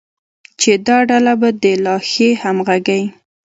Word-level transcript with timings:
چې 0.61 0.71
دا 0.87 0.97
ډله 1.09 1.33
به 1.41 1.49
د 1.63 1.65
لا 1.85 1.95
ښې 2.09 2.29
همغږۍ، 2.43 3.03